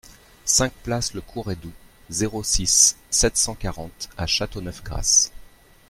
[0.45, 1.69] cinq place Le Courredou,
[2.09, 5.31] zéro six, sept cent quarante à Châteauneuf-Grasse